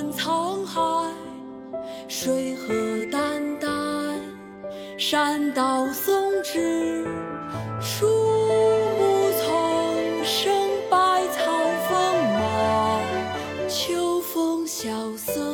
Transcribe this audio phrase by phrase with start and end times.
[0.00, 0.80] 看沧海，
[2.08, 2.72] 水何
[3.10, 3.68] 澹澹；
[4.96, 7.04] 山岛竦峙，
[7.82, 10.50] 树木丛生，
[10.88, 10.96] 百
[11.28, 11.52] 草
[11.86, 13.02] 丰茂。
[13.68, 15.49] 秋风萧瑟。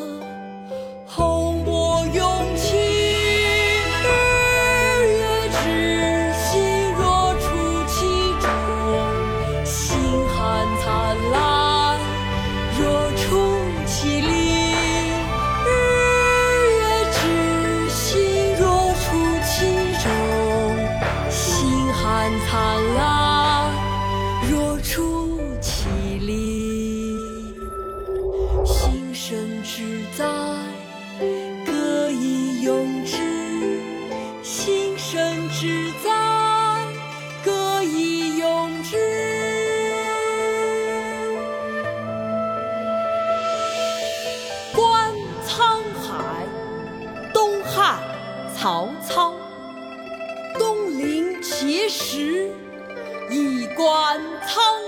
[47.77, 48.01] 汉
[48.57, 49.35] 曹操。
[50.59, 52.51] 东临碣石
[53.31, 54.19] 以观
[54.49, 54.86] 沧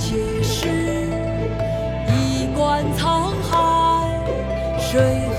[0.00, 0.66] 且试
[2.08, 4.24] 一观沧海。
[4.80, 5.29] 谁？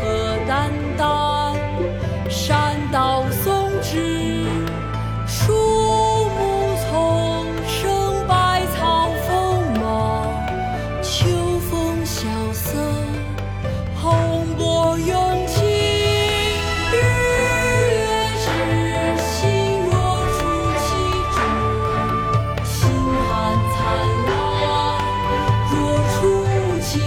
[26.92, 27.02] 其日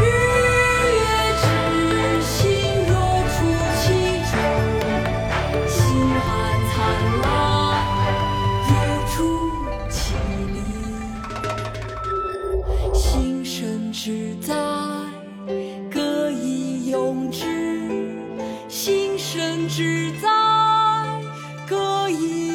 [0.00, 0.04] 月
[1.38, 1.46] 之
[2.22, 2.34] 行
[2.88, 2.90] 若
[3.30, 3.38] 出
[3.78, 3.84] 其
[4.32, 4.34] 中
[5.68, 5.78] 星
[6.18, 6.26] 汉
[6.72, 6.74] 灿
[7.22, 7.24] 烂
[8.66, 8.74] 若
[9.06, 9.16] 出
[9.88, 9.94] 其
[10.52, 10.58] 里
[12.92, 14.50] 幸甚至哉
[15.88, 17.44] 歌以咏志
[18.68, 20.26] 幸甚至哉
[21.68, 22.45] 歌以